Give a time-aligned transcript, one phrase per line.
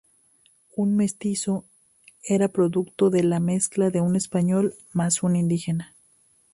[0.75, 1.63] Un "mestizo"
[2.23, 5.93] era producto de la mezcla de un español más un indígena.